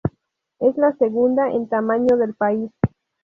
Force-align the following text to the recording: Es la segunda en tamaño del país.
Es 0.57 0.75
la 0.77 0.93
segunda 0.97 1.51
en 1.51 1.67
tamaño 1.69 2.17
del 2.17 2.33
país. 2.33 2.71